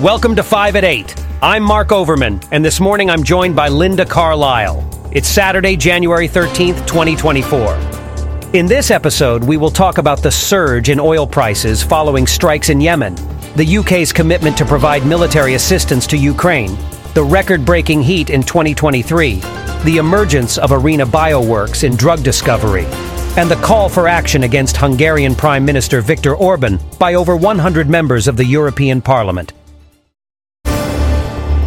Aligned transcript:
Welcome 0.00 0.34
to 0.36 0.42
5 0.42 0.76
at 0.76 0.84
8. 0.84 1.26
I'm 1.42 1.62
Mark 1.62 1.92
Overman, 1.92 2.40
and 2.52 2.64
this 2.64 2.80
morning 2.80 3.10
I'm 3.10 3.22
joined 3.22 3.54
by 3.54 3.68
Linda 3.68 4.06
Carlisle. 4.06 5.10
It's 5.12 5.28
Saturday, 5.28 5.76
January 5.76 6.26
13th, 6.26 6.86
2024. 6.86 7.74
In 8.54 8.64
this 8.64 8.90
episode, 8.90 9.44
we 9.44 9.58
will 9.58 9.70
talk 9.70 9.98
about 9.98 10.22
the 10.22 10.30
surge 10.30 10.88
in 10.88 10.98
oil 10.98 11.26
prices 11.26 11.82
following 11.82 12.26
strikes 12.26 12.70
in 12.70 12.80
Yemen, 12.80 13.14
the 13.56 13.76
UK's 13.76 14.10
commitment 14.10 14.56
to 14.56 14.64
provide 14.64 15.04
military 15.04 15.52
assistance 15.52 16.06
to 16.06 16.16
Ukraine, 16.16 16.78
the 17.12 17.22
record 17.22 17.66
breaking 17.66 18.02
heat 18.02 18.30
in 18.30 18.42
2023, 18.42 19.34
the 19.84 19.98
emergence 19.98 20.56
of 20.56 20.72
Arena 20.72 21.04
Bioworks 21.04 21.84
in 21.84 21.94
drug 21.94 22.22
discovery, 22.22 22.86
and 23.36 23.50
the 23.50 23.60
call 23.62 23.90
for 23.90 24.08
action 24.08 24.44
against 24.44 24.78
Hungarian 24.78 25.34
Prime 25.34 25.66
Minister 25.66 26.00
Viktor 26.00 26.34
Orban 26.34 26.80
by 26.98 27.16
over 27.16 27.36
100 27.36 27.90
members 27.90 28.28
of 28.28 28.38
the 28.38 28.46
European 28.46 29.02
Parliament. 29.02 29.52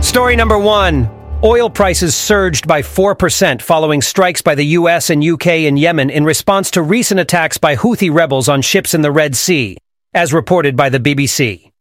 Story 0.03 0.35
number 0.35 0.59
one. 0.59 1.09
Oil 1.45 1.69
prices 1.69 2.13
surged 2.13 2.67
by 2.67 2.81
4% 2.81 3.61
following 3.61 4.01
strikes 4.01 4.41
by 4.41 4.53
the 4.53 4.65
US 4.77 5.09
and 5.09 5.23
UK 5.23 5.47
in 5.63 5.77
Yemen 5.77 6.09
in 6.09 6.25
response 6.25 6.69
to 6.71 6.81
recent 6.81 7.21
attacks 7.21 7.57
by 7.57 7.77
Houthi 7.77 8.13
rebels 8.13 8.49
on 8.49 8.61
ships 8.61 8.93
in 8.93 9.01
the 9.01 9.13
Red 9.13 9.33
Sea, 9.33 9.77
as 10.13 10.33
reported 10.33 10.75
by 10.75 10.89
the 10.89 10.99
BBC. 10.99 11.71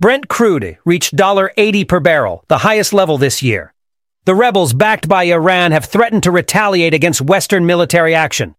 Brent 0.00 0.26
crude 0.26 0.78
reached 0.86 1.14
$80 1.14 1.86
per 1.86 2.00
barrel, 2.00 2.42
the 2.48 2.58
highest 2.58 2.94
level 2.94 3.18
this 3.18 3.42
year. 3.42 3.74
The 4.24 4.34
rebels 4.34 4.72
backed 4.72 5.06
by 5.06 5.24
Iran 5.24 5.72
have 5.72 5.84
threatened 5.84 6.22
to 6.22 6.30
retaliate 6.30 6.94
against 6.94 7.20
Western 7.20 7.66
military 7.66 8.14
action. 8.14 8.54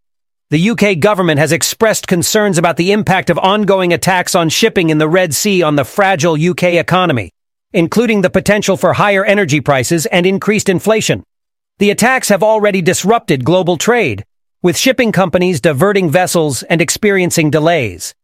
The 0.51 0.69
UK 0.69 0.99
government 0.99 1.39
has 1.39 1.51
expressed 1.51 2.07
concerns 2.07 2.59
about 2.59 2.77
the 2.77 2.91
impact 2.91 3.31
of 3.31 3.39
ongoing 3.39 3.93
attacks 3.93 4.35
on 4.35 4.49
shipping 4.49 4.91
in 4.91 4.99
the 4.99 5.09
Red 5.09 5.33
Sea 5.33 5.63
on 5.63 5.75
the 5.75 5.85
fragile 5.85 6.35
UK 6.35 6.75
economy, 6.75 7.31
including 7.73 8.21
the 8.21 8.29
potential 8.29 8.77
for 8.77 8.93
higher 8.93 9.25
energy 9.25 9.61
prices 9.61 10.05
and 10.07 10.25
increased 10.25 10.69
inflation. 10.69 11.23
The 11.79 11.91
attacks 11.91 12.29
have 12.29 12.43
already 12.43 12.81
disrupted 12.81 13.43
global 13.43 13.77
trade, 13.77 14.25
with 14.61 14.77
shipping 14.77 15.11
companies 15.11 15.61
diverting 15.61 16.09
vessels 16.09 16.63
and 16.63 16.81
experiencing 16.81 17.51
delays. 17.51 18.15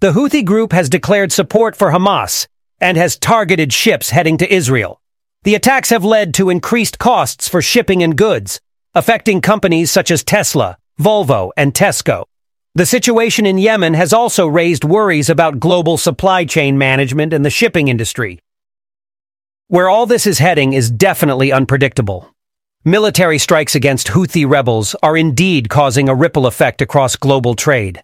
The 0.00 0.12
Houthi 0.12 0.44
group 0.44 0.72
has 0.72 0.88
declared 0.88 1.32
support 1.32 1.76
for 1.76 1.90
Hamas 1.90 2.46
and 2.80 2.96
has 2.96 3.16
targeted 3.16 3.72
ships 3.72 4.10
heading 4.10 4.38
to 4.38 4.52
Israel. 4.52 5.00
The 5.44 5.54
attacks 5.54 5.90
have 5.90 6.04
led 6.04 6.34
to 6.34 6.50
increased 6.50 6.98
costs 6.98 7.48
for 7.48 7.62
shipping 7.62 8.02
and 8.02 8.16
goods, 8.16 8.60
affecting 8.94 9.40
companies 9.40 9.90
such 9.90 10.10
as 10.10 10.24
Tesla, 10.24 10.76
Volvo, 11.00 11.50
and 11.56 11.72
Tesco. 11.74 12.24
The 12.74 12.86
situation 12.86 13.46
in 13.46 13.58
Yemen 13.58 13.94
has 13.94 14.12
also 14.12 14.46
raised 14.46 14.84
worries 14.84 15.30
about 15.30 15.60
global 15.60 15.96
supply 15.96 16.44
chain 16.44 16.78
management 16.78 17.32
and 17.32 17.44
the 17.44 17.50
shipping 17.50 17.88
industry. 17.88 18.40
Where 19.70 19.90
all 19.90 20.06
this 20.06 20.26
is 20.26 20.38
heading 20.38 20.72
is 20.72 20.90
definitely 20.90 21.52
unpredictable. 21.52 22.34
Military 22.86 23.36
strikes 23.36 23.74
against 23.74 24.06
Houthi 24.06 24.48
rebels 24.48 24.96
are 25.02 25.14
indeed 25.14 25.68
causing 25.68 26.08
a 26.08 26.14
ripple 26.14 26.46
effect 26.46 26.80
across 26.80 27.16
global 27.16 27.52
trade. 27.52 28.02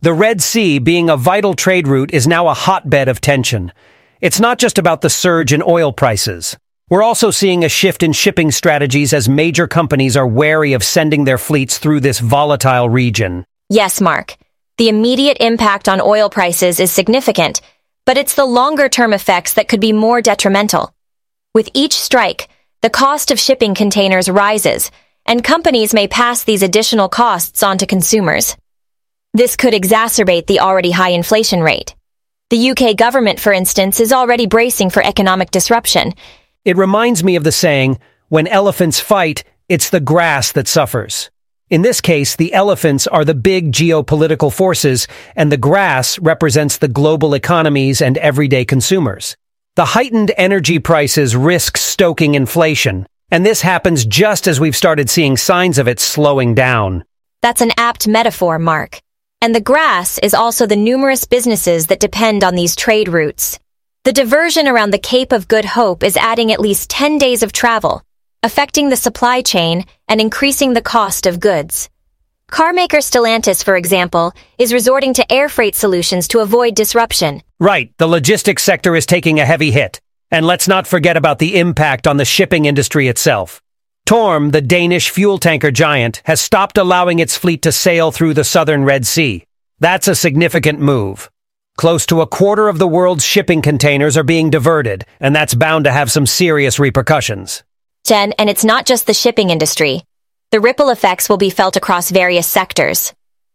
The 0.00 0.12
Red 0.12 0.42
Sea, 0.42 0.78
being 0.78 1.08
a 1.08 1.16
vital 1.16 1.54
trade 1.54 1.88
route, 1.88 2.12
is 2.12 2.28
now 2.28 2.48
a 2.48 2.54
hotbed 2.54 3.08
of 3.08 3.22
tension. 3.22 3.72
It's 4.20 4.40
not 4.40 4.58
just 4.58 4.76
about 4.76 5.00
the 5.00 5.08
surge 5.08 5.54
in 5.54 5.62
oil 5.66 5.90
prices. 5.90 6.58
We're 6.90 7.02
also 7.02 7.30
seeing 7.30 7.64
a 7.64 7.70
shift 7.70 8.02
in 8.02 8.12
shipping 8.12 8.50
strategies 8.50 9.14
as 9.14 9.26
major 9.26 9.66
companies 9.66 10.18
are 10.18 10.28
wary 10.28 10.74
of 10.74 10.84
sending 10.84 11.24
their 11.24 11.38
fleets 11.38 11.78
through 11.78 12.00
this 12.00 12.18
volatile 12.18 12.90
region. 12.90 13.46
Yes, 13.70 14.02
Mark. 14.02 14.36
The 14.76 14.90
immediate 14.90 15.38
impact 15.40 15.88
on 15.88 16.02
oil 16.02 16.28
prices 16.28 16.78
is 16.78 16.92
significant, 16.92 17.62
but 18.10 18.18
it's 18.18 18.34
the 18.34 18.44
longer-term 18.44 19.12
effects 19.12 19.52
that 19.52 19.68
could 19.68 19.78
be 19.78 19.92
more 19.92 20.20
detrimental. 20.20 20.92
With 21.54 21.70
each 21.74 21.92
strike, 21.92 22.48
the 22.82 22.90
cost 22.90 23.30
of 23.30 23.38
shipping 23.38 23.72
containers 23.72 24.28
rises, 24.28 24.90
and 25.26 25.44
companies 25.44 25.94
may 25.94 26.08
pass 26.08 26.42
these 26.42 26.64
additional 26.64 27.08
costs 27.08 27.62
on 27.62 27.78
to 27.78 27.86
consumers. 27.86 28.56
This 29.32 29.54
could 29.54 29.74
exacerbate 29.74 30.48
the 30.48 30.58
already 30.58 30.90
high 30.90 31.10
inflation 31.10 31.60
rate. 31.60 31.94
The 32.48 32.72
UK 32.72 32.96
government, 32.96 33.38
for 33.38 33.52
instance, 33.52 34.00
is 34.00 34.12
already 34.12 34.46
bracing 34.48 34.90
for 34.90 35.04
economic 35.04 35.52
disruption. 35.52 36.12
It 36.64 36.76
reminds 36.76 37.22
me 37.22 37.36
of 37.36 37.44
the 37.44 37.52
saying, 37.52 38.00
when 38.28 38.48
elephants 38.48 38.98
fight, 38.98 39.44
it's 39.68 39.90
the 39.90 40.00
grass 40.00 40.50
that 40.50 40.66
suffers. 40.66 41.30
In 41.70 41.82
this 41.82 42.00
case, 42.00 42.34
the 42.34 42.52
elephants 42.52 43.06
are 43.06 43.24
the 43.24 43.32
big 43.32 43.70
geopolitical 43.70 44.52
forces, 44.52 45.06
and 45.36 45.52
the 45.52 45.56
grass 45.56 46.18
represents 46.18 46.78
the 46.78 46.88
global 46.88 47.32
economies 47.32 48.02
and 48.02 48.18
everyday 48.18 48.64
consumers. 48.64 49.36
The 49.76 49.84
heightened 49.84 50.32
energy 50.36 50.80
prices 50.80 51.36
risk 51.36 51.76
stoking 51.76 52.34
inflation, 52.34 53.06
and 53.30 53.46
this 53.46 53.60
happens 53.60 54.04
just 54.04 54.48
as 54.48 54.58
we've 54.58 54.74
started 54.74 55.08
seeing 55.08 55.36
signs 55.36 55.78
of 55.78 55.86
it 55.86 56.00
slowing 56.00 56.56
down. 56.56 57.04
That's 57.40 57.60
an 57.60 57.70
apt 57.76 58.08
metaphor, 58.08 58.58
Mark. 58.58 59.00
And 59.40 59.54
the 59.54 59.60
grass 59.60 60.18
is 60.18 60.34
also 60.34 60.66
the 60.66 60.74
numerous 60.74 61.24
businesses 61.24 61.86
that 61.86 62.00
depend 62.00 62.42
on 62.42 62.56
these 62.56 62.74
trade 62.74 63.08
routes. 63.08 63.60
The 64.02 64.12
diversion 64.12 64.66
around 64.66 64.90
the 64.90 64.98
Cape 64.98 65.30
of 65.30 65.46
Good 65.46 65.66
Hope 65.66 66.02
is 66.02 66.16
adding 66.16 66.50
at 66.50 66.58
least 66.58 66.90
10 66.90 67.18
days 67.18 67.44
of 67.44 67.52
travel, 67.52 68.02
affecting 68.42 68.88
the 68.88 68.96
supply 68.96 69.42
chain 69.42 69.84
and 70.08 70.20
increasing 70.20 70.72
the 70.72 70.82
cost 70.82 71.26
of 71.26 71.40
goods. 71.40 71.88
Carmaker 72.50 73.00
Stellantis, 73.00 73.62
for 73.62 73.76
example, 73.76 74.32
is 74.58 74.72
resorting 74.72 75.14
to 75.14 75.32
air 75.32 75.48
freight 75.48 75.74
solutions 75.76 76.26
to 76.28 76.40
avoid 76.40 76.74
disruption. 76.74 77.42
Right, 77.60 77.92
the 77.98 78.08
logistics 78.08 78.62
sector 78.62 78.96
is 78.96 79.06
taking 79.06 79.38
a 79.38 79.46
heavy 79.46 79.70
hit. 79.70 80.00
And 80.32 80.46
let's 80.46 80.68
not 80.68 80.86
forget 80.86 81.16
about 81.16 81.38
the 81.38 81.58
impact 81.58 82.06
on 82.06 82.16
the 82.16 82.24
shipping 82.24 82.64
industry 82.64 83.08
itself. 83.08 83.60
Torm, 84.06 84.50
the 84.50 84.60
Danish 84.60 85.10
fuel 85.10 85.38
tanker 85.38 85.70
giant, 85.70 86.22
has 86.24 86.40
stopped 86.40 86.78
allowing 86.78 87.18
its 87.18 87.36
fleet 87.36 87.62
to 87.62 87.72
sail 87.72 88.10
through 88.10 88.34
the 88.34 88.44
southern 88.44 88.84
Red 88.84 89.06
Sea. 89.06 89.44
That's 89.78 90.08
a 90.08 90.14
significant 90.14 90.80
move. 90.80 91.30
Close 91.76 92.06
to 92.06 92.20
a 92.20 92.26
quarter 92.26 92.68
of 92.68 92.78
the 92.78 92.88
world's 92.88 93.24
shipping 93.24 93.62
containers 93.62 94.16
are 94.16 94.24
being 94.24 94.50
diverted, 94.50 95.04
and 95.20 95.34
that's 95.34 95.54
bound 95.54 95.84
to 95.84 95.92
have 95.92 96.10
some 96.10 96.26
serious 96.26 96.78
repercussions. 96.78 97.62
Jen, 98.04 98.32
and 98.32 98.50
it's 98.50 98.64
not 98.64 98.86
just 98.86 99.06
the 99.06 99.14
shipping 99.14 99.50
industry. 99.50 100.02
The 100.50 100.60
ripple 100.60 100.90
effects 100.90 101.28
will 101.28 101.36
be 101.36 101.50
felt 101.50 101.76
across 101.76 102.10
various 102.10 102.46
sectors. 102.46 103.12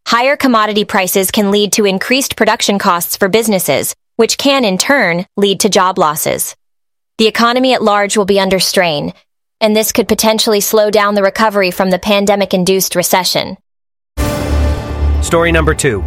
Higher 0.07 0.38
commodity 0.38 0.85
prices 0.85 1.31
can 1.31 1.51
lead 1.51 1.73
to 1.73 1.85
increased 1.85 2.35
production 2.35 2.79
costs 2.79 3.17
for 3.17 3.28
businesses, 3.28 3.95
which 4.16 4.38
can 4.38 4.63
in 4.63 4.78
turn 4.78 5.25
lead 5.35 5.61
to 5.61 5.69
job 5.69 5.97
losses. 5.97 6.55
The 7.17 7.28
economy 7.28 7.73
at 7.73 7.84
large 7.84 8.16
will 8.16 8.25
be 8.25 8.39
under 8.39 8.59
strain, 8.59 9.13
and 9.59 9.75
this 9.75 9.91
could 9.91 10.07
potentially 10.07 10.61
slow 10.61 10.91
down 10.91 11.16
the 11.16 11.23
recovery 11.23 11.72
from 11.72 11.89
the 11.89 12.00
pandemic-induced 12.00 12.95
recession. 12.95 13.57
Story 15.22 15.51
number 15.51 15.73
two. 15.73 16.03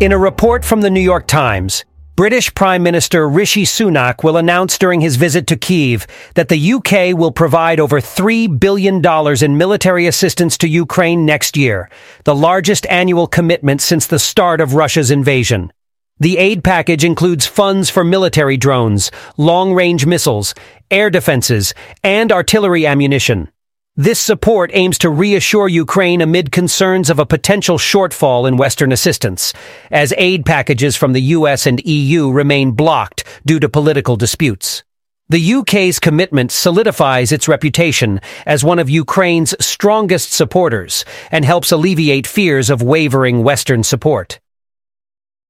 In 0.00 0.12
a 0.12 0.18
report 0.18 0.64
from 0.64 0.80
the 0.80 0.90
New 0.90 1.00
York 1.00 1.26
Times, 1.26 1.84
British 2.14 2.52
Prime 2.52 2.82
Minister 2.82 3.26
Rishi 3.26 3.64
Sunak 3.64 4.22
will 4.22 4.36
announce 4.36 4.76
during 4.76 5.00
his 5.00 5.16
visit 5.16 5.46
to 5.46 5.56
Kiev 5.56 6.06
that 6.34 6.50
the 6.50 6.72
UK 6.74 7.16
will 7.16 7.32
provide 7.32 7.80
over 7.80 8.02
$3 8.02 8.60
billion 8.60 9.02
in 9.42 9.56
military 9.56 10.06
assistance 10.06 10.58
to 10.58 10.68
Ukraine 10.68 11.24
next 11.24 11.56
year, 11.56 11.88
the 12.24 12.34
largest 12.34 12.84
annual 12.90 13.26
commitment 13.26 13.80
since 13.80 14.06
the 14.06 14.18
start 14.18 14.60
of 14.60 14.74
Russia's 14.74 15.10
invasion. 15.10 15.72
The 16.20 16.36
aid 16.36 16.62
package 16.62 17.02
includes 17.02 17.46
funds 17.46 17.88
for 17.88 18.04
military 18.04 18.58
drones, 18.58 19.10
long-range 19.38 20.04
missiles, 20.04 20.54
air 20.90 21.08
defenses, 21.08 21.72
and 22.04 22.30
artillery 22.30 22.84
ammunition. 22.84 23.50
This 23.96 24.18
support 24.18 24.70
aims 24.72 24.96
to 25.00 25.10
reassure 25.10 25.68
Ukraine 25.68 26.22
amid 26.22 26.50
concerns 26.50 27.10
of 27.10 27.18
a 27.18 27.26
potential 27.26 27.76
shortfall 27.76 28.48
in 28.48 28.56
Western 28.56 28.90
assistance, 28.90 29.52
as 29.90 30.14
aid 30.16 30.46
packages 30.46 30.96
from 30.96 31.12
the 31.12 31.20
US 31.36 31.66
and 31.66 31.78
EU 31.84 32.30
remain 32.30 32.70
blocked 32.70 33.24
due 33.44 33.60
to 33.60 33.68
political 33.68 34.16
disputes. 34.16 34.82
The 35.28 35.54
UK's 35.56 35.98
commitment 35.98 36.52
solidifies 36.52 37.32
its 37.32 37.48
reputation 37.48 38.22
as 38.46 38.64
one 38.64 38.78
of 38.78 38.88
Ukraine's 38.88 39.54
strongest 39.60 40.32
supporters 40.32 41.04
and 41.30 41.44
helps 41.44 41.70
alleviate 41.70 42.26
fears 42.26 42.70
of 42.70 42.80
wavering 42.80 43.44
Western 43.44 43.82
support. 43.82 44.40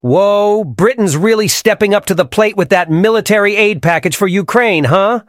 Whoa, 0.01 0.65
Britain's 0.65 1.17
really 1.17 1.47
stepping 1.47 1.95
up 1.95 2.07
to 2.07 2.15
the 2.17 2.25
plate 2.25 2.57
with 2.57 2.71
that 2.71 2.91
military 2.91 3.55
aid 3.55 3.83
package 3.83 4.17
for 4.17 4.27
Ukraine, 4.27 4.83
huh? 4.83 5.23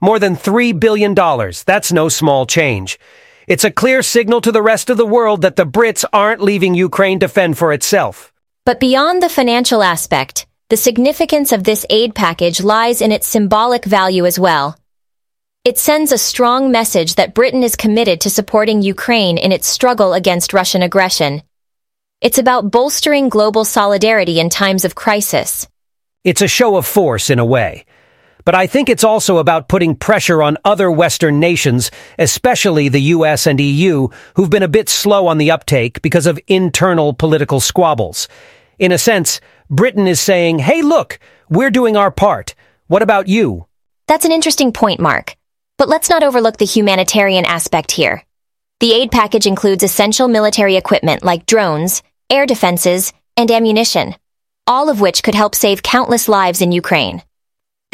More 0.00 0.18
than 0.18 0.36
$3 0.36 0.78
billion. 0.78 1.14
That's 1.14 1.92
no 1.92 2.08
small 2.08 2.46
change. 2.46 2.98
It's 3.46 3.64
a 3.64 3.70
clear 3.70 4.02
signal 4.02 4.40
to 4.42 4.52
the 4.52 4.62
rest 4.62 4.90
of 4.90 4.96
the 4.96 5.06
world 5.06 5.42
that 5.42 5.56
the 5.56 5.66
Brits 5.66 6.04
aren't 6.12 6.40
leaving 6.40 6.74
Ukraine 6.74 7.20
to 7.20 7.28
fend 7.28 7.58
for 7.58 7.72
itself. 7.72 8.32
But 8.64 8.80
beyond 8.80 9.22
the 9.22 9.28
financial 9.28 9.82
aspect, 9.82 10.46
the 10.68 10.76
significance 10.76 11.52
of 11.52 11.64
this 11.64 11.86
aid 11.90 12.14
package 12.14 12.60
lies 12.60 13.00
in 13.00 13.12
its 13.12 13.26
symbolic 13.26 13.84
value 13.84 14.26
as 14.26 14.38
well. 14.38 14.76
It 15.64 15.78
sends 15.78 16.12
a 16.12 16.18
strong 16.18 16.70
message 16.70 17.14
that 17.14 17.34
Britain 17.34 17.62
is 17.62 17.76
committed 17.76 18.20
to 18.22 18.30
supporting 18.30 18.82
Ukraine 18.82 19.38
in 19.38 19.52
its 19.52 19.66
struggle 19.66 20.12
against 20.12 20.52
Russian 20.52 20.82
aggression 20.82 21.42
it's 22.22 22.38
about 22.38 22.70
bolstering 22.70 23.28
global 23.28 23.64
solidarity 23.64 24.40
in 24.40 24.48
times 24.48 24.86
of 24.86 24.94
crisis. 24.94 25.68
It's 26.24 26.40
a 26.40 26.48
show 26.48 26.76
of 26.76 26.86
force 26.86 27.28
in 27.28 27.38
a 27.38 27.44
way. 27.44 27.84
But 28.46 28.54
I 28.54 28.68
think 28.68 28.88
it's 28.88 29.04
also 29.04 29.38
about 29.38 29.68
putting 29.68 29.96
pressure 29.96 30.40
on 30.40 30.56
other 30.64 30.88
Western 30.88 31.40
nations, 31.40 31.90
especially 32.16 32.88
the 32.88 33.00
US 33.16 33.44
and 33.44 33.60
EU, 33.60 34.06
who've 34.36 34.48
been 34.48 34.62
a 34.62 34.68
bit 34.68 34.88
slow 34.88 35.26
on 35.26 35.38
the 35.38 35.50
uptake 35.50 36.00
because 36.00 36.26
of 36.26 36.38
internal 36.46 37.12
political 37.12 37.58
squabbles. 37.58 38.28
In 38.78 38.92
a 38.92 38.98
sense, 38.98 39.40
Britain 39.68 40.06
is 40.06 40.20
saying, 40.20 40.60
hey 40.60 40.80
look, 40.80 41.18
we're 41.50 41.72
doing 41.72 41.96
our 41.96 42.12
part. 42.12 42.54
What 42.86 43.02
about 43.02 43.26
you? 43.26 43.66
That's 44.06 44.24
an 44.24 44.30
interesting 44.30 44.72
point, 44.72 45.00
Mark. 45.00 45.34
But 45.76 45.88
let's 45.88 46.08
not 46.08 46.22
overlook 46.22 46.58
the 46.58 46.64
humanitarian 46.64 47.44
aspect 47.44 47.90
here. 47.90 48.22
The 48.78 48.92
aid 48.92 49.10
package 49.10 49.46
includes 49.46 49.82
essential 49.82 50.28
military 50.28 50.76
equipment 50.76 51.24
like 51.24 51.46
drones, 51.46 52.00
air 52.30 52.46
defenses, 52.46 53.12
and 53.36 53.50
ammunition, 53.50 54.14
all 54.68 54.88
of 54.88 55.00
which 55.00 55.24
could 55.24 55.34
help 55.34 55.56
save 55.56 55.82
countless 55.82 56.28
lives 56.28 56.62
in 56.62 56.70
Ukraine. 56.70 57.22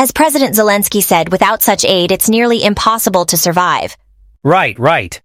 As 0.03 0.11
President 0.11 0.57
Zelensky 0.57 1.01
said, 1.01 1.31
without 1.31 1.63
such 1.63 1.85
aid, 1.85 2.11
it's 2.11 2.29
nearly 2.29 2.65
impossible 2.65 3.25
to 3.27 3.37
survive. 3.37 3.97
Right, 4.43 4.77
right. 4.77 5.23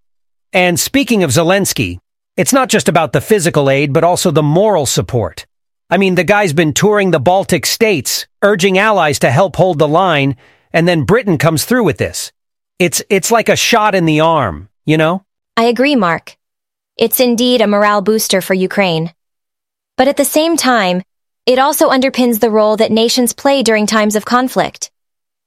And 0.54 0.80
speaking 0.80 1.24
of 1.24 1.32
Zelensky, 1.32 1.98
it's 2.36 2.54
not 2.54 2.70
just 2.70 2.88
about 2.88 3.12
the 3.12 3.20
physical 3.20 3.72
aid, 3.72 3.92
but 3.92 4.04
also 4.04 4.30
the 4.30 4.44
moral 4.44 4.86
support. 4.86 5.48
I 5.90 5.98
mean, 5.98 6.14
the 6.14 6.24
guy's 6.24 6.54
been 6.54 6.74
touring 6.74 7.10
the 7.10 7.20
Baltic 7.20 7.66
states, 7.66 8.28
urging 8.44 8.78
allies 8.78 9.18
to 9.20 9.32
help 9.32 9.56
hold 9.56 9.80
the 9.80 9.88
line, 9.88 10.38
and 10.72 10.88
then 10.88 11.06
Britain 11.06 11.40
comes 11.40 11.66
through 11.66 11.84
with 11.84 11.98
this. 11.98 12.32
It's, 12.78 13.02
it's 13.10 13.32
like 13.32 13.50
a 13.50 13.56
shot 13.56 13.96
in 13.96 14.06
the 14.06 14.20
arm, 14.20 14.70
you 14.86 14.98
know? 14.98 15.26
I 15.58 15.64
agree, 15.64 15.96
Mark. 15.96 16.38
It's 16.98 17.20
indeed 17.20 17.62
a 17.62 17.68
morale 17.68 18.04
booster 18.04 18.42
for 18.42 18.54
Ukraine. 18.54 19.12
But 19.96 20.08
at 20.08 20.18
the 20.18 20.24
same 20.24 20.56
time, 20.56 21.02
it 21.48 21.60
also 21.60 21.90
underpins 21.90 22.42
the 22.42 22.52
role 22.52 22.76
that 22.76 22.92
nations 22.92 23.32
play 23.32 23.64
during 23.64 23.88
times 23.88 24.18
of 24.18 24.26
conflict. 24.26 24.92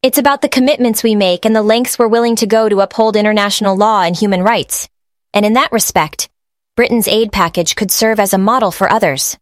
It's 0.03 0.17
about 0.17 0.41
the 0.41 0.49
commitments 0.49 1.03
we 1.03 1.15
make 1.15 1.45
and 1.45 1.55
the 1.55 1.63
lengths 1.63 1.99
we're 1.99 2.09
willing 2.09 2.37
to 2.37 2.47
go 2.47 2.71
to 2.71 2.81
uphold 2.81 3.17
international 3.17 3.77
law 3.77 4.03
and 4.03 4.17
human 4.17 4.43
rights. 4.43 4.89
And 5.35 5.45
in 5.45 5.53
that 5.53 5.73
respect, 5.73 6.31
Britain's 6.75 7.07
aid 7.07 7.33
package 7.33 7.77
could 7.77 7.91
serve 7.91 8.19
as 8.19 8.33
a 8.33 8.39
model 8.39 8.71
for 8.73 8.91
others. 8.91 9.37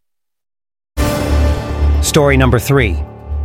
Story 2.02 2.36
number 2.36 2.58
three. 2.58 2.94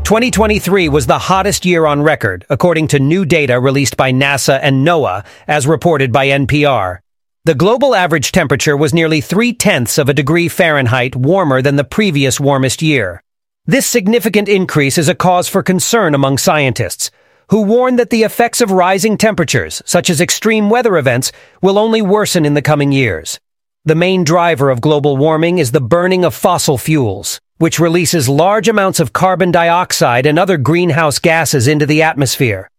2023 0.05 0.89
was 0.89 1.05
the 1.05 1.19
hottest 1.19 1.65
year 1.65 1.85
on 1.85 2.01
record, 2.01 2.45
according 2.49 2.87
to 2.87 2.99
new 2.99 3.25
data 3.25 3.59
released 3.59 3.95
by 3.95 4.11
NASA 4.11 4.59
and 4.59 4.85
NOAA, 4.85 5.23
as 5.47 5.67
reported 5.67 6.11
by 6.11 6.29
NPR. 6.29 7.02
The 7.45 7.55
global 7.55 7.93
average 7.93 8.31
temperature 8.31 8.77
was 8.77 8.93
nearly 8.93 9.19
three-tenths 9.19 9.97
of 9.97 10.07
a 10.07 10.13
degree 10.13 10.47
Fahrenheit 10.47 11.13
warmer 11.13 11.61
than 11.61 11.75
the 11.75 11.83
previous 11.83 12.39
warmest 12.39 12.81
year. 12.81 13.21
This 13.65 13.85
significant 13.85 14.47
increase 14.47 14.97
is 14.97 15.09
a 15.09 15.13
cause 15.13 15.49
for 15.49 15.61
concern 15.61 16.15
among 16.15 16.37
scientists, 16.37 17.11
who 17.49 17.63
warn 17.63 17.97
that 17.97 18.11
the 18.11 18.23
effects 18.23 18.61
of 18.61 18.71
rising 18.71 19.17
temperatures, 19.17 19.81
such 19.85 20.09
as 20.09 20.21
extreme 20.21 20.69
weather 20.69 20.95
events, 20.95 21.33
will 21.61 21.77
only 21.77 22.01
worsen 22.01 22.45
in 22.45 22.53
the 22.53 22.61
coming 22.61 22.93
years. 22.93 23.41
The 23.83 23.93
main 23.93 24.23
driver 24.23 24.69
of 24.69 24.79
global 24.79 25.17
warming 25.17 25.57
is 25.57 25.73
the 25.73 25.81
burning 25.81 26.23
of 26.23 26.33
fossil 26.33 26.77
fuels, 26.77 27.41
which 27.57 27.77
releases 27.77 28.29
large 28.29 28.69
amounts 28.69 29.01
of 29.01 29.11
carbon 29.11 29.51
dioxide 29.51 30.25
and 30.25 30.39
other 30.39 30.55
greenhouse 30.55 31.19
gases 31.19 31.67
into 31.67 31.85
the 31.85 32.03
atmosphere. 32.03 32.69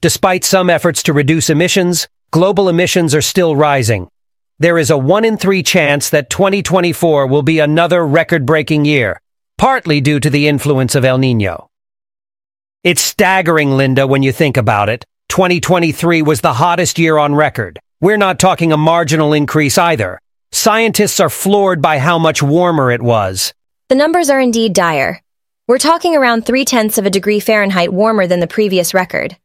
Despite 0.00 0.44
some 0.44 0.70
efforts 0.70 1.02
to 1.02 1.12
reduce 1.12 1.50
emissions, 1.50 2.06
global 2.30 2.68
emissions 2.68 3.16
are 3.16 3.20
still 3.20 3.56
rising. 3.56 4.08
There 4.62 4.78
is 4.78 4.90
a 4.90 4.96
1 4.96 5.24
in 5.24 5.38
3 5.38 5.64
chance 5.64 6.10
that 6.10 6.30
2024 6.30 7.26
will 7.26 7.42
be 7.42 7.58
another 7.58 8.06
record-breaking 8.06 8.84
year, 8.84 9.20
partly 9.58 10.00
due 10.00 10.20
to 10.20 10.30
the 10.30 10.46
influence 10.46 10.94
of 10.94 11.04
El 11.04 11.18
Nino. 11.18 11.68
It's 12.84 13.02
staggering, 13.02 13.72
Linda, 13.72 14.06
when 14.06 14.22
you 14.22 14.30
think 14.30 14.56
about 14.56 14.88
it. 14.88 15.04
2023 15.30 16.22
was 16.22 16.42
the 16.42 16.52
hottest 16.52 17.00
year 17.00 17.18
on 17.18 17.34
record. 17.34 17.80
We're 18.00 18.16
not 18.16 18.38
talking 18.38 18.70
a 18.70 18.76
marginal 18.76 19.32
increase 19.32 19.78
either. 19.78 20.20
Scientists 20.52 21.18
are 21.18 21.28
floored 21.28 21.82
by 21.82 21.98
how 21.98 22.20
much 22.20 22.40
warmer 22.40 22.92
it 22.92 23.02
was. 23.02 23.52
The 23.88 23.96
numbers 23.96 24.30
are 24.30 24.40
indeed 24.40 24.74
dire. 24.74 25.20
We're 25.66 25.78
talking 25.78 26.14
around 26.14 26.46
three 26.46 26.64
tenths 26.64 26.98
of 26.98 27.06
a 27.06 27.10
degree 27.10 27.40
Fahrenheit 27.40 27.92
warmer 27.92 28.28
than 28.28 28.38
the 28.38 28.46
previous 28.46 28.94
record. 28.94 29.36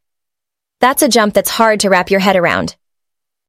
That's 0.78 1.02
a 1.02 1.08
jump 1.08 1.34
that's 1.34 1.50
hard 1.50 1.80
to 1.80 1.90
wrap 1.90 2.08
your 2.08 2.20
head 2.20 2.36
around. 2.36 2.76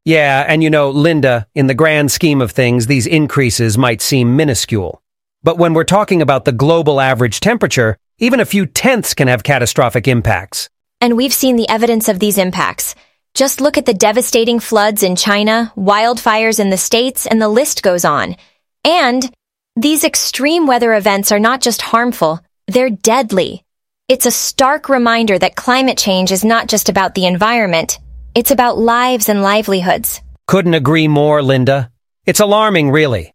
Yeah, 0.05 0.45
and 0.47 0.63
you 0.63 0.69
know, 0.69 0.89
Linda, 0.89 1.47
in 1.55 1.67
the 1.67 1.73
grand 1.73 2.11
scheme 2.11 2.41
of 2.41 2.51
things, 2.51 2.87
these 2.87 3.05
increases 3.05 3.77
might 3.77 4.01
seem 4.01 4.35
minuscule. 4.35 5.01
But 5.43 5.57
when 5.57 5.73
we're 5.73 5.83
talking 5.83 6.21
about 6.21 6.45
the 6.45 6.51
global 6.51 6.99
average 6.99 7.39
temperature, 7.39 7.97
even 8.17 8.39
a 8.39 8.45
few 8.45 8.65
tenths 8.65 9.13
can 9.13 9.27
have 9.27 9.43
catastrophic 9.43 10.07
impacts. 10.07 10.69
And 11.01 11.15
we've 11.15 11.33
seen 11.33 11.55
the 11.55 11.69
evidence 11.69 12.09
of 12.09 12.19
these 12.19 12.37
impacts. 12.37 12.95
Just 13.33 13.61
look 13.61 13.77
at 13.77 13.85
the 13.85 13.93
devastating 13.93 14.59
floods 14.59 15.03
in 15.03 15.15
China, 15.15 15.71
wildfires 15.77 16.59
in 16.59 16.69
the 16.69 16.77
States, 16.77 17.25
and 17.25 17.41
the 17.41 17.47
list 17.47 17.83
goes 17.83 18.03
on. 18.03 18.35
And 18.83 19.31
these 19.75 20.03
extreme 20.03 20.67
weather 20.67 20.93
events 20.93 21.31
are 21.31 21.39
not 21.39 21.61
just 21.61 21.81
harmful, 21.81 22.41
they're 22.67 22.89
deadly. 22.89 23.63
It's 24.09 24.25
a 24.25 24.31
stark 24.31 24.89
reminder 24.89 25.37
that 25.37 25.55
climate 25.55 25.97
change 25.97 26.31
is 26.31 26.43
not 26.43 26.67
just 26.67 26.89
about 26.89 27.15
the 27.15 27.27
environment, 27.27 27.99
it's 28.35 28.51
about 28.51 28.77
lives 28.77 29.29
and 29.29 29.41
livelihoods. 29.41 30.21
Couldn't 30.47 30.73
agree 30.73 31.07
more, 31.07 31.41
Linda. 31.41 31.91
It's 32.25 32.39
alarming, 32.39 32.91
really. 32.91 33.33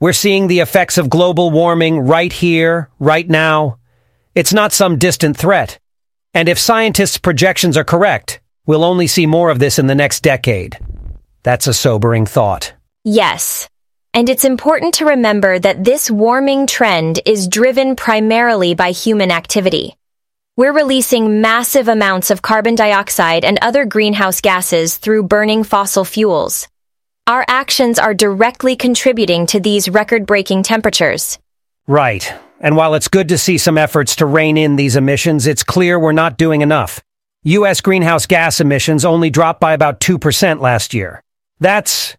We're 0.00 0.12
seeing 0.12 0.46
the 0.46 0.60
effects 0.60 0.96
of 0.96 1.10
global 1.10 1.50
warming 1.50 2.00
right 2.00 2.32
here, 2.32 2.88
right 3.00 3.28
now. 3.28 3.78
It's 4.34 4.52
not 4.52 4.72
some 4.72 4.98
distant 4.98 5.36
threat. 5.36 5.80
And 6.34 6.48
if 6.48 6.58
scientists' 6.58 7.18
projections 7.18 7.76
are 7.76 7.84
correct, 7.84 8.40
we'll 8.64 8.84
only 8.84 9.08
see 9.08 9.26
more 9.26 9.50
of 9.50 9.58
this 9.58 9.78
in 9.78 9.88
the 9.88 9.96
next 9.96 10.22
decade. 10.22 10.78
That's 11.42 11.66
a 11.66 11.74
sobering 11.74 12.26
thought. 12.26 12.74
Yes. 13.02 13.68
And 14.14 14.28
it's 14.28 14.44
important 14.44 14.94
to 14.94 15.06
remember 15.06 15.58
that 15.58 15.82
this 15.82 16.10
warming 16.10 16.66
trend 16.66 17.20
is 17.26 17.48
driven 17.48 17.96
primarily 17.96 18.74
by 18.74 18.92
human 18.92 19.32
activity. 19.32 19.97
We're 20.58 20.72
releasing 20.72 21.40
massive 21.40 21.86
amounts 21.86 22.32
of 22.32 22.42
carbon 22.42 22.74
dioxide 22.74 23.44
and 23.44 23.60
other 23.62 23.84
greenhouse 23.84 24.40
gases 24.40 24.96
through 24.96 25.22
burning 25.28 25.62
fossil 25.62 26.04
fuels. 26.04 26.66
Our 27.28 27.44
actions 27.46 27.96
are 27.96 28.12
directly 28.12 28.74
contributing 28.74 29.46
to 29.46 29.60
these 29.60 29.88
record-breaking 29.88 30.64
temperatures. 30.64 31.38
Right. 31.86 32.34
And 32.58 32.76
while 32.76 32.94
it's 32.94 33.06
good 33.06 33.28
to 33.28 33.38
see 33.38 33.56
some 33.56 33.78
efforts 33.78 34.16
to 34.16 34.26
rein 34.26 34.56
in 34.56 34.74
these 34.74 34.96
emissions, 34.96 35.46
it's 35.46 35.62
clear 35.62 35.96
we're 35.96 36.10
not 36.10 36.36
doing 36.36 36.62
enough. 36.62 37.00
U.S. 37.44 37.80
greenhouse 37.80 38.26
gas 38.26 38.60
emissions 38.60 39.04
only 39.04 39.30
dropped 39.30 39.60
by 39.60 39.74
about 39.74 40.00
2% 40.00 40.60
last 40.60 40.92
year. 40.92 41.22
That's, 41.60 42.16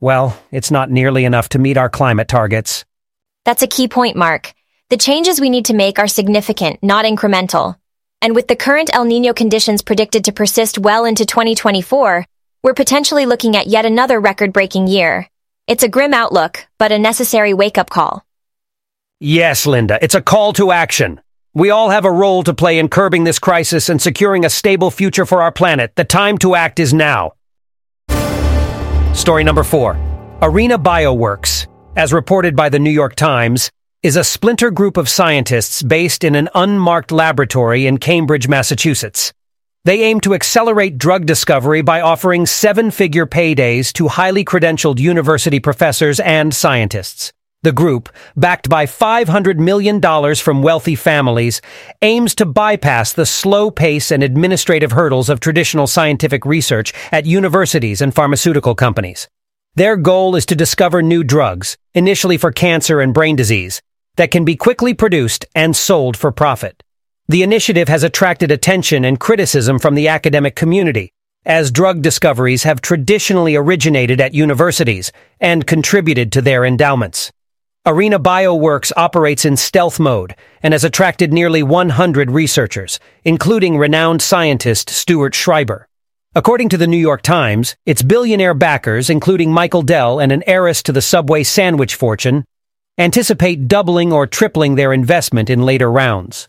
well, 0.00 0.42
it's 0.50 0.70
not 0.70 0.90
nearly 0.90 1.26
enough 1.26 1.50
to 1.50 1.58
meet 1.58 1.76
our 1.76 1.90
climate 1.90 2.28
targets. 2.28 2.86
That's 3.44 3.60
a 3.62 3.66
key 3.66 3.88
point, 3.88 4.16
Mark. 4.16 4.54
The 4.90 4.98
changes 4.98 5.40
we 5.40 5.48
need 5.48 5.64
to 5.66 5.74
make 5.74 5.98
are 5.98 6.06
significant, 6.06 6.82
not 6.82 7.06
incremental. 7.06 7.76
And 8.20 8.34
with 8.34 8.48
the 8.48 8.56
current 8.56 8.90
El 8.92 9.06
Nino 9.06 9.32
conditions 9.32 9.80
predicted 9.80 10.26
to 10.26 10.32
persist 10.32 10.78
well 10.78 11.06
into 11.06 11.24
2024, 11.24 12.26
we're 12.62 12.74
potentially 12.74 13.24
looking 13.24 13.56
at 13.56 13.66
yet 13.66 13.86
another 13.86 14.20
record-breaking 14.20 14.86
year. 14.86 15.26
It's 15.66 15.82
a 15.82 15.88
grim 15.88 16.12
outlook, 16.12 16.66
but 16.78 16.92
a 16.92 16.98
necessary 16.98 17.54
wake-up 17.54 17.88
call. 17.88 18.26
Yes, 19.20 19.64
Linda, 19.64 19.98
it's 20.02 20.14
a 20.14 20.20
call 20.20 20.52
to 20.52 20.70
action. 20.70 21.18
We 21.54 21.70
all 21.70 21.88
have 21.88 22.04
a 22.04 22.12
role 22.12 22.42
to 22.42 22.52
play 22.52 22.78
in 22.78 22.88
curbing 22.88 23.24
this 23.24 23.38
crisis 23.38 23.88
and 23.88 24.02
securing 24.02 24.44
a 24.44 24.50
stable 24.50 24.90
future 24.90 25.24
for 25.24 25.40
our 25.40 25.52
planet. 25.52 25.96
The 25.96 26.04
time 26.04 26.36
to 26.38 26.56
act 26.56 26.78
is 26.78 26.92
now. 26.92 27.32
Story 29.14 29.44
number 29.44 29.62
four. 29.62 29.96
Arena 30.42 30.78
Bioworks, 30.78 31.68
as 31.96 32.12
reported 32.12 32.54
by 32.54 32.68
the 32.68 32.78
New 32.78 32.90
York 32.90 33.14
Times, 33.14 33.70
is 34.04 34.16
a 34.16 34.22
splinter 34.22 34.70
group 34.70 34.98
of 34.98 35.08
scientists 35.08 35.82
based 35.82 36.24
in 36.24 36.34
an 36.34 36.46
unmarked 36.54 37.10
laboratory 37.10 37.86
in 37.86 37.96
Cambridge, 37.96 38.46
Massachusetts. 38.46 39.32
They 39.84 40.02
aim 40.02 40.20
to 40.20 40.34
accelerate 40.34 40.98
drug 40.98 41.24
discovery 41.24 41.80
by 41.80 42.02
offering 42.02 42.44
seven-figure 42.44 43.24
paydays 43.24 43.94
to 43.94 44.08
highly 44.08 44.44
credentialed 44.44 44.98
university 44.98 45.58
professors 45.58 46.20
and 46.20 46.54
scientists. 46.54 47.32
The 47.62 47.72
group, 47.72 48.10
backed 48.36 48.68
by 48.68 48.84
$500 48.84 49.56
million 49.56 50.02
from 50.34 50.60
wealthy 50.60 50.96
families, 50.96 51.62
aims 52.02 52.34
to 52.34 52.44
bypass 52.44 53.14
the 53.14 53.24
slow 53.24 53.70
pace 53.70 54.10
and 54.10 54.22
administrative 54.22 54.92
hurdles 54.92 55.30
of 55.30 55.40
traditional 55.40 55.86
scientific 55.86 56.44
research 56.44 56.92
at 57.10 57.24
universities 57.24 58.02
and 58.02 58.14
pharmaceutical 58.14 58.74
companies. 58.74 59.28
Their 59.76 59.96
goal 59.96 60.36
is 60.36 60.44
to 60.46 60.54
discover 60.54 61.02
new 61.02 61.24
drugs, 61.24 61.78
initially 61.94 62.36
for 62.36 62.52
cancer 62.52 63.00
and 63.00 63.14
brain 63.14 63.34
disease, 63.34 63.80
that 64.16 64.30
can 64.30 64.44
be 64.44 64.56
quickly 64.56 64.94
produced 64.94 65.46
and 65.54 65.74
sold 65.74 66.16
for 66.16 66.32
profit. 66.32 66.82
The 67.28 67.42
initiative 67.42 67.88
has 67.88 68.02
attracted 68.02 68.50
attention 68.50 69.04
and 69.04 69.18
criticism 69.18 69.78
from 69.78 69.94
the 69.94 70.08
academic 70.08 70.54
community, 70.56 71.12
as 71.46 71.70
drug 71.70 72.02
discoveries 72.02 72.62
have 72.62 72.80
traditionally 72.80 73.56
originated 73.56 74.20
at 74.20 74.34
universities 74.34 75.12
and 75.40 75.66
contributed 75.66 76.32
to 76.32 76.42
their 76.42 76.64
endowments. 76.64 77.32
Arena 77.86 78.18
Bioworks 78.18 78.92
operates 78.96 79.44
in 79.44 79.58
stealth 79.58 80.00
mode 80.00 80.34
and 80.62 80.72
has 80.72 80.84
attracted 80.84 81.32
nearly 81.34 81.62
100 81.62 82.30
researchers, 82.30 82.98
including 83.24 83.76
renowned 83.76 84.22
scientist 84.22 84.88
Stuart 84.88 85.34
Schreiber. 85.34 85.86
According 86.34 86.70
to 86.70 86.78
the 86.78 86.86
New 86.86 86.96
York 86.96 87.20
Times, 87.20 87.76
its 87.84 88.02
billionaire 88.02 88.54
backers, 88.54 89.10
including 89.10 89.52
Michael 89.52 89.82
Dell 89.82 90.18
and 90.18 90.32
an 90.32 90.42
heiress 90.46 90.82
to 90.84 90.92
the 90.92 91.02
Subway 91.02 91.42
sandwich 91.42 91.94
fortune, 91.94 92.44
anticipate 92.98 93.68
doubling 93.68 94.12
or 94.12 94.26
tripling 94.26 94.74
their 94.74 94.92
investment 94.92 95.50
in 95.50 95.62
later 95.62 95.90
rounds. 95.90 96.48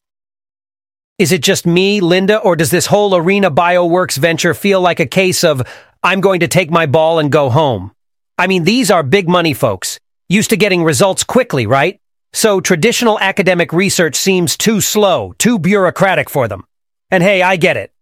Is 1.18 1.32
it 1.32 1.42
just 1.42 1.66
me, 1.66 2.02
Linda, 2.02 2.40
or 2.40 2.56
does 2.56 2.72
this 2.72 2.88
whole 2.88 3.16
Arena 3.16 3.50
Bioworks 3.50 4.18
venture 4.18 4.54
feel 4.54 4.82
like 4.82 5.00
a 5.00 5.06
case 5.06 5.44
of, 5.44 5.62
I'm 6.04 6.22
going 6.22 6.42
to 6.42 6.48
take 6.48 6.70
my 6.70 6.86
ball 6.86 7.20
and 7.20 7.32
go 7.32 7.50
home? 7.50 7.94
I 8.38 8.48
mean, 8.48 8.66
these 8.66 8.92
are 8.92 9.02
big 9.02 9.30
money 9.30 9.54
folks, 9.54 9.98
used 10.28 10.50
to 10.50 10.58
getting 10.58 10.84
results 10.84 11.24
quickly, 11.24 11.68
right? 11.68 12.00
So 12.34 12.60
traditional 12.60 13.18
academic 13.20 13.72
research 13.72 14.16
seems 14.16 14.58
too 14.58 14.82
slow, 14.82 15.34
too 15.38 15.58
bureaucratic 15.58 16.30
for 16.30 16.50
them. 16.50 16.66
And 17.10 17.24
hey, 17.24 17.42
I 17.42 17.56
get 17.56 17.78
it. 17.78 17.94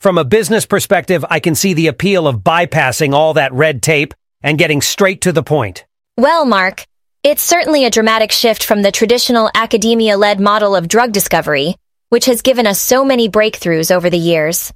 From 0.00 0.18
a 0.18 0.24
business 0.24 0.66
perspective, 0.66 1.24
I 1.30 1.40
can 1.40 1.54
see 1.54 1.72
the 1.72 1.86
appeal 1.86 2.28
of 2.28 2.40
bypassing 2.40 3.14
all 3.14 3.34
that 3.34 3.52
red 3.52 3.82
tape 3.82 4.12
and 4.42 4.58
getting 4.58 4.82
straight 4.82 5.22
to 5.22 5.32
the 5.32 5.42
point. 5.42 5.86
Well, 6.18 6.44
Mark, 6.44 6.84
it's 7.22 7.42
certainly 7.42 7.84
a 7.84 7.90
dramatic 7.90 8.30
shift 8.30 8.62
from 8.62 8.82
the 8.82 8.92
traditional 8.92 9.50
academia-led 9.54 10.38
model 10.38 10.76
of 10.76 10.86
drug 10.86 11.12
discovery, 11.12 11.74
which 12.10 12.26
has 12.26 12.42
given 12.42 12.66
us 12.66 12.80
so 12.80 13.04
many 13.04 13.28
breakthroughs 13.28 13.94
over 13.94 14.08
the 14.08 14.18
years. 14.18 14.72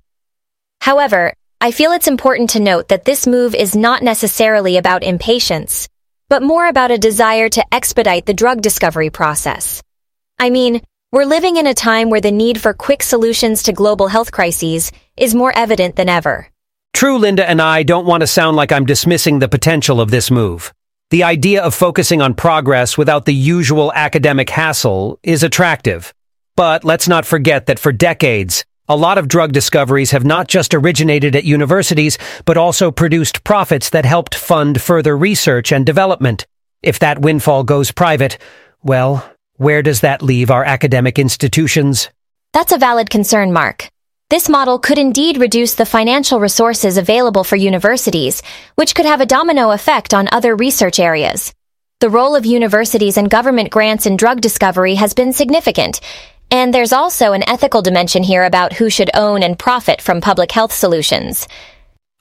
However, 0.80 1.34
I 1.61 1.70
feel 1.70 1.92
it's 1.92 2.08
important 2.08 2.50
to 2.50 2.61
note 2.61 2.88
that 2.88 3.04
this 3.04 3.26
move 3.26 3.54
is 3.54 3.76
not 3.76 4.02
necessarily 4.02 4.76
about 4.76 5.04
impatience, 5.04 5.88
but 6.28 6.42
more 6.42 6.66
about 6.66 6.90
a 6.90 6.99
desire 6.99 7.49
to 7.50 7.64
expedite 7.72 8.26
the 8.26 8.34
drug 8.34 8.61
discovery 8.61 9.11
process. 9.11 9.80
I 10.40 10.50
mean, 10.50 10.82
we're 11.12 11.25
living 11.25 11.58
in 11.58 11.68
a 11.68 11.75
time 11.75 12.11
where 12.11 12.20
the 12.20 12.32
need 12.32 12.61
for 12.61 12.75
quick 12.75 13.04
solutions 13.04 13.62
to 13.64 13.72
global 13.72 14.08
health 14.08 14.32
crises 14.32 14.90
is 15.16 15.34
more 15.34 15.56
evident 15.56 15.94
than 15.94 16.08
ever. 16.08 16.49
True, 16.92 17.18
Linda 17.18 17.49
and 17.49 17.62
I 17.62 17.84
don't 17.84 18.06
want 18.06 18.22
to 18.22 18.26
sound 18.26 18.56
like 18.56 18.72
I'm 18.72 18.87
dismissing 18.87 19.38
the 19.38 19.49
potential 19.49 20.00
of 20.00 20.11
this 20.11 20.30
move. 20.30 20.72
The 21.12 21.25
idea 21.25 21.62
of 21.62 21.75
focusing 21.75 22.23
on 22.23 22.33
progress 22.33 22.97
without 22.97 23.26
the 23.26 23.35
usual 23.35 23.92
academic 23.95 24.49
hassle 24.49 25.19
is 25.23 25.42
attractive. 25.42 26.14
But 26.57 26.85
let's 26.85 27.07
not 27.07 27.26
forget 27.26 27.66
that 27.66 27.78
for 27.78 27.92
decades, 27.92 28.64
a 28.88 28.97
lot 28.97 29.19
of 29.19 29.28
drug 29.28 29.52
discoveries 29.52 30.12
have 30.12 30.25
not 30.25 30.49
just 30.49 30.73
originated 30.73 31.37
at 31.37 31.45
universities, 31.45 32.16
but 32.47 32.57
also 32.57 32.90
produced 32.90 33.45
profits 33.45 33.90
that 33.90 34.07
helped 34.07 34.35
fund 34.35 34.81
further 34.81 35.14
research 35.14 35.71
and 35.71 35.85
development. 35.85 36.47
If 36.83 36.99
that 37.00 37.21
windfall 37.21 37.64
goes 37.64 37.90
private, 37.90 38.38
well, 38.83 39.31
where 39.57 39.83
does 39.83 40.00
that 40.00 40.23
leave 40.23 40.50
our 40.50 40.64
academic 40.64 41.19
institutions? 41.19 42.09
That's 42.54 42.73
a 42.73 42.78
valid 42.78 43.11
concern, 43.11 43.52
Mark. 43.52 43.91
This 44.32 44.48
model 44.48 44.78
could 44.78 44.96
indeed 44.96 45.36
reduce 45.36 45.74
the 45.74 45.84
financial 45.84 46.40
resources 46.40 46.96
available 46.96 47.44
for 47.44 47.56
universities, 47.56 48.42
which 48.76 48.94
could 48.94 49.04
have 49.04 49.20
a 49.20 49.26
domino 49.26 49.72
effect 49.72 50.14
on 50.14 50.26
other 50.32 50.56
research 50.56 50.98
areas. 50.98 51.52
The 52.00 52.08
role 52.08 52.34
of 52.34 52.46
universities 52.46 53.18
and 53.18 53.28
government 53.28 53.68
grants 53.68 54.06
in 54.06 54.16
drug 54.16 54.40
discovery 54.40 54.94
has 54.94 55.12
been 55.12 55.34
significant, 55.34 56.00
and 56.50 56.72
there's 56.72 56.94
also 56.94 57.34
an 57.34 57.46
ethical 57.46 57.82
dimension 57.82 58.22
here 58.22 58.44
about 58.44 58.72
who 58.72 58.88
should 58.88 59.10
own 59.12 59.42
and 59.42 59.58
profit 59.58 60.00
from 60.00 60.22
public 60.22 60.50
health 60.50 60.72
solutions. 60.72 61.46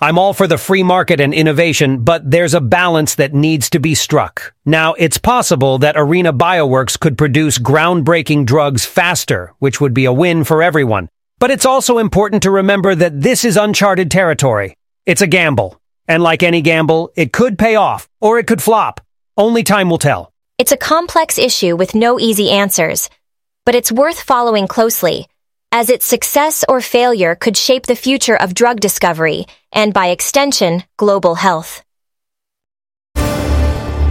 I'm 0.01 0.17
all 0.17 0.33
for 0.33 0.47
the 0.47 0.57
free 0.57 0.83
market 0.83 1.21
and 1.21 1.33
innovation, 1.33 2.03
but 2.03 2.29
there's 2.29 2.53
a 2.53 2.59
balance 2.59 3.15
that 3.15 3.33
needs 3.33 3.69
to 3.69 3.79
be 3.79 3.95
struck. 3.95 4.53
Now, 4.65 4.95
it's 4.95 5.17
possible 5.17 5.77
that 5.77 5.95
Arena 5.95 6.33
Bioworks 6.33 6.99
could 6.99 7.17
produce 7.17 7.57
groundbreaking 7.57 8.47
drugs 8.47 8.83
faster, 8.85 9.53
which 9.59 9.79
would 9.79 9.93
be 9.93 10.03
a 10.03 10.11
win 10.11 10.43
for 10.43 10.61
everyone. 10.61 11.07
But 11.41 11.51
it's 11.51 11.65
also 11.65 11.97
important 11.97 12.43
to 12.43 12.51
remember 12.51 12.95
that 12.95 13.19
this 13.19 13.43
is 13.43 13.57
uncharted 13.57 14.09
territory. 14.09 14.77
It's 15.05 15.21
a 15.21 15.27
gamble. 15.27 15.81
And 16.07 16.23
like 16.23 16.43
any 16.43 16.61
gamble, 16.61 17.11
it 17.17 17.33
could 17.33 17.59
pay 17.59 17.75
off, 17.75 18.07
or 18.21 18.39
it 18.39 18.47
could 18.47 18.63
flop. 18.63 19.01
Only 19.35 19.63
time 19.63 19.89
will 19.89 19.97
tell. 19.97 20.31
It's 20.57 20.71
a 20.71 20.77
complex 20.77 21.37
issue 21.37 21.75
with 21.75 21.95
no 21.95 22.19
easy 22.19 22.49
answers 22.51 23.09
but 23.65 23.75
it's 23.75 23.91
worth 23.91 24.19
following 24.19 24.67
closely, 24.67 25.27
as 25.71 25.89
its 25.89 26.05
success 26.05 26.65
or 26.67 26.81
failure 26.81 27.35
could 27.35 27.55
shape 27.55 27.85
the 27.85 27.95
future 27.95 28.35
of 28.35 28.53
drug 28.53 28.79
discovery 28.79 29.45
and, 29.71 29.93
by 29.93 30.07
extension, 30.07 30.83
global 30.97 31.35
health. 31.35 31.83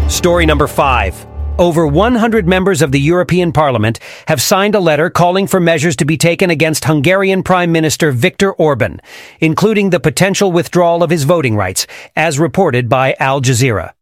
Story 0.08 0.46
number 0.46 0.66
five. 0.66 1.26
Over 1.60 1.86
100 1.86 2.48
members 2.48 2.80
of 2.80 2.90
the 2.90 2.98
European 2.98 3.52
Parliament 3.52 3.98
have 4.28 4.40
signed 4.40 4.74
a 4.74 4.80
letter 4.80 5.10
calling 5.10 5.46
for 5.46 5.60
measures 5.60 5.94
to 5.96 6.06
be 6.06 6.16
taken 6.16 6.48
against 6.48 6.86
Hungarian 6.86 7.42
Prime 7.42 7.70
Minister 7.70 8.12
Viktor 8.12 8.54
Orban, 8.54 8.98
including 9.40 9.90
the 9.90 10.00
potential 10.00 10.52
withdrawal 10.52 11.02
of 11.02 11.10
his 11.10 11.24
voting 11.24 11.56
rights, 11.56 11.86
as 12.16 12.38
reported 12.38 12.88
by 12.88 13.14
Al 13.20 13.42
Jazeera. 13.42 13.92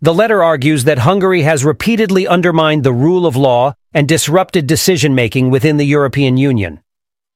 The 0.00 0.14
letter 0.14 0.42
argues 0.42 0.84
that 0.84 1.00
Hungary 1.00 1.42
has 1.42 1.62
repeatedly 1.62 2.26
undermined 2.26 2.84
the 2.84 2.92
rule 2.94 3.26
of 3.26 3.36
law 3.36 3.74
and 3.92 4.08
disrupted 4.08 4.66
decision-making 4.66 5.50
within 5.50 5.76
the 5.76 5.84
European 5.84 6.38
Union. 6.38 6.80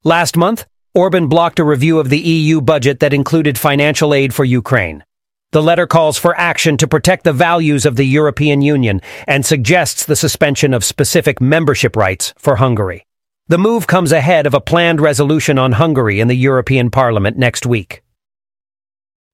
Last 0.02 0.34
month, 0.34 0.64
Orban 0.94 1.28
blocked 1.28 1.58
a 1.58 1.64
review 1.64 1.98
of 1.98 2.08
the 2.08 2.18
EU 2.18 2.62
budget 2.62 3.00
that 3.00 3.12
included 3.12 3.58
financial 3.58 4.14
aid 4.14 4.32
for 4.32 4.46
Ukraine. 4.46 5.04
The 5.50 5.62
letter 5.62 5.87
calls 5.87 6.19
for 6.19 6.38
action 6.38 6.76
to 6.76 6.87
protect 6.87 7.25
the 7.25 7.33
values 7.33 7.87
of 7.87 7.97
the 7.97 8.05
European 8.05 8.61
Union 8.61 9.00
and 9.26 9.47
suggests 9.47 10.05
the 10.05 10.14
suspension 10.14 10.75
of 10.75 10.85
specific 10.85 11.40
membership 11.40 11.97
rights 11.97 12.35
for 12.37 12.57
Hungary. 12.57 13.07
The 13.47 13.57
move 13.57 13.87
comes 13.87 14.12
ahead 14.12 14.47
of 14.47 14.52
a 14.52 14.61
planned 14.61 15.00
resolution 15.00 15.59
on 15.59 15.73
Hungary 15.73 16.21
in 16.21 16.28
the 16.28 16.35
European 16.35 16.90
Parliament 16.90 17.38
next 17.38 17.64
week. 17.64 18.02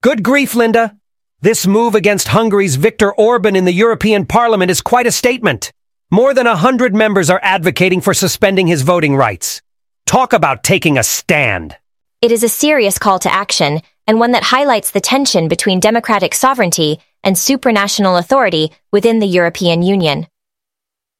Good 0.01 0.23
grief, 0.23 0.55
Linda! 0.55 0.95
This 1.41 1.67
move 1.67 1.95
against 1.95 2.29
Hungary's 2.29 2.77
Viktor 2.77 3.13
Orban 3.13 3.57
in 3.57 3.65
the 3.65 3.73
European 3.73 4.25
Parliament 4.25 4.71
is 4.71 4.79
quite 4.79 5.07
a 5.07 5.11
statement. 5.11 5.73
More 6.09 6.33
than 6.33 6.47
a 6.47 6.55
hundred 6.55 6.95
members 6.95 7.29
are 7.29 7.41
advocating 7.43 7.99
for 7.99 8.13
suspending 8.13 8.67
his 8.67 8.83
voting 8.83 9.17
rights. 9.17 9.61
Talk 10.05 10.31
about 10.31 10.63
taking 10.63 10.97
a 10.97 11.03
stand. 11.03 11.75
It 12.21 12.31
is 12.31 12.41
a 12.41 12.49
serious 12.49 12.97
call 12.97 13.19
to 13.19 13.33
action, 13.33 13.81
and 14.07 14.19
one 14.19 14.31
that 14.31 14.43
highlights 14.43 14.91
the 14.91 15.01
tension 15.01 15.47
between 15.47 15.79
democratic 15.79 16.33
sovereignty 16.33 16.99
and 17.23 17.35
supranational 17.35 18.19
authority 18.19 18.71
within 18.91 19.19
the 19.19 19.27
European 19.27 19.81
Union. 19.81 20.27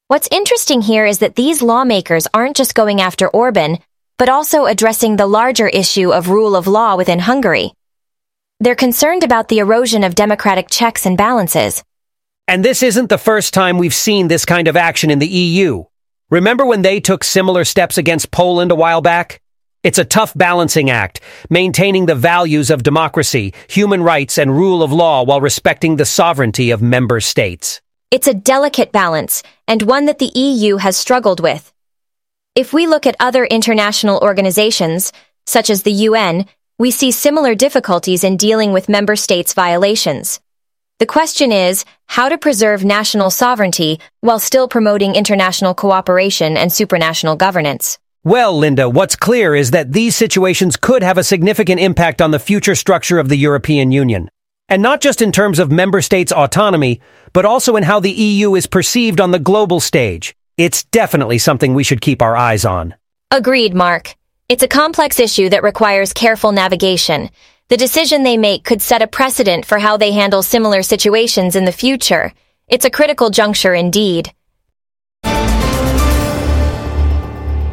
What's 0.08 0.30
interesting 0.32 0.82
here 0.82 1.06
is 1.06 1.20
that 1.20 1.36
these 1.36 1.64
lawmakers 1.64 2.28
aren't 2.34 2.56
just 2.56 2.76
going 2.76 3.02
after 3.02 3.28
Orban, 3.28 3.80
but 4.18 4.30
also 4.30 4.66
addressing 4.66 5.16
the 5.16 5.26
larger 5.26 5.68
issue 5.68 6.14
of 6.14 6.30
rule 6.30 6.56
of 6.56 6.68
law 6.68 6.96
within 6.96 7.20
Hungary. 7.20 7.72
They're 8.60 8.76
concerned 8.76 9.24
about 9.24 9.50
the 9.50 9.58
erosion 9.58 10.04
of 10.04 10.16
democratic 10.16 10.70
checks 10.70 11.06
and 11.06 11.18
balances. 11.18 11.84
And 12.48 12.64
this 12.64 12.84
isn't 12.84 13.10
the 13.10 13.18
first 13.18 13.54
time 13.54 13.80
we've 13.80 13.94
seen 13.94 14.28
this 14.28 14.46
kind 14.46 14.68
of 14.68 14.78
action 14.78 15.10
in 15.10 15.20
the 15.20 15.28
EU. 15.28 15.86
Remember 16.30 16.66
when 16.66 16.84
they 16.84 17.00
took 17.00 17.24
similar 17.24 17.66
steps 17.66 17.98
against 17.98 18.32
Poland 18.32 18.72
a 18.72 18.76
while 18.76 19.02
back? 19.02 19.42
It's 19.86 20.00
a 20.00 20.04
tough 20.04 20.34
balancing 20.36 20.90
act, 20.90 21.22
maintaining 21.48 22.08
the 22.08 22.16
values 22.16 22.72
of 22.72 22.82
democracy, 22.82 23.54
human 23.68 24.02
rights, 24.02 24.40
and 24.40 24.50
rule 24.50 24.82
of 24.82 24.92
law 24.92 25.24
while 25.24 25.40
respecting 25.40 25.96
the 25.96 26.06
sovereignty 26.06 26.72
of 26.72 26.82
member 26.82 27.20
states. 27.20 27.82
It's 28.10 28.26
a 28.26 28.34
delicate 28.34 28.92
balance, 28.92 29.44
and 29.68 29.84
one 29.84 30.08
that 30.08 30.18
the 30.18 30.32
EU 30.34 30.78
has 30.78 30.98
struggled 30.98 31.40
with. 31.40 31.72
If 32.56 32.74
we 32.74 32.88
look 32.88 33.06
at 33.06 33.16
other 33.20 33.46
international 33.46 34.18
organizations, 34.24 35.14
such 35.46 35.70
as 35.70 35.84
the 35.84 35.92
UN, 36.10 36.48
we 36.80 36.90
see 36.90 37.12
similar 37.12 37.54
difficulties 37.54 38.24
in 38.24 38.38
dealing 38.38 38.74
with 38.74 38.90
member 38.90 39.16
states' 39.16 39.54
violations. 39.54 40.40
The 40.98 41.06
question 41.06 41.52
is 41.52 41.86
how 42.08 42.28
to 42.30 42.40
preserve 42.40 42.84
national 42.84 43.30
sovereignty 43.30 44.00
while 44.22 44.40
still 44.40 44.68
promoting 44.68 45.14
international 45.14 45.76
cooperation 45.76 46.58
and 46.58 46.72
supranational 46.72 47.38
governance. 47.38 48.00
Well, 48.26 48.58
Linda, 48.58 48.90
what's 48.90 49.16
clear 49.16 49.54
is 49.54 49.70
that 49.70 49.94
these 49.94 50.16
situations 50.16 50.78
could 50.78 51.04
have 51.04 51.20
a 51.20 51.24
significant 51.24 51.80
impact 51.80 52.24
on 52.24 52.32
the 52.32 52.40
future 52.40 52.74
structure 52.74 53.20
of 53.20 53.30
the 53.30 53.36
European 53.36 53.92
Union. 53.92 54.32
And 54.68 54.82
not 54.82 55.00
just 55.00 55.22
in 55.22 55.32
terms 55.32 55.60
of 55.60 55.72
member 55.72 56.02
states' 56.02 56.32
autonomy, 56.32 57.02
but 57.34 57.46
also 57.46 57.76
in 57.76 57.84
how 57.84 58.00
the 58.00 58.10
EU 58.12 58.56
is 58.56 58.66
perceived 58.66 59.22
on 59.22 59.30
the 59.30 59.38
global 59.38 59.80
stage. 59.80 60.36
It's 60.58 60.86
definitely 60.86 61.38
something 61.38 61.76
we 61.76 61.84
should 61.84 62.02
keep 62.02 62.24
our 62.24 62.36
eyes 62.36 62.66
on. 62.66 62.96
Agreed, 63.30 63.76
Mark. 63.76 64.16
It's 64.50 64.64
a 64.64 64.68
complex 64.68 65.20
issue 65.20 65.50
that 65.50 65.62
requires 65.62 66.12
careful 66.12 66.52
navigation. 66.52 67.30
The 67.70 67.78
decision 67.78 68.24
they 68.24 68.38
make 68.38 68.64
could 68.64 68.82
set 68.82 69.04
a 69.04 69.08
precedent 69.08 69.68
for 69.68 69.78
how 69.78 69.98
they 69.98 70.14
handle 70.14 70.42
similar 70.42 70.82
situations 70.82 71.56
in 71.56 71.66
the 71.66 71.72
future. 71.72 72.34
It's 72.68 72.86
a 72.86 72.90
critical 72.90 73.30
juncture 73.30 73.76
indeed. 73.76 74.34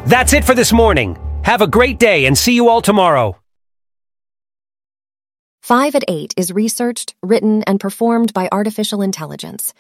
That's 0.06 0.32
it 0.32 0.44
for 0.44 0.54
this 0.54 0.72
morning. 0.72 1.18
Have 1.44 1.60
a 1.60 1.66
great 1.66 1.98
day 1.98 2.26
and 2.26 2.36
see 2.36 2.54
you 2.54 2.68
all 2.68 2.82
tomorrow. 2.82 3.36
5 5.62 5.94
at 5.94 6.04
8 6.08 6.34
is 6.36 6.52
researched, 6.52 7.14
written, 7.22 7.62
and 7.64 7.78
performed 7.78 8.32
by 8.32 8.48
artificial 8.50 9.00
intelligence. 9.00 9.72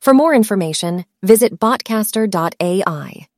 For 0.00 0.12
more 0.12 0.34
information, 0.34 1.04
visit 1.22 1.60
botcaster.ai. 1.60 3.28